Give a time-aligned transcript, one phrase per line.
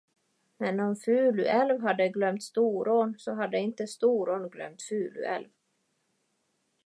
[0.59, 5.49] Men om Fuluälv hade glömt Storån, så hade inte Storån glömt Fuluälv.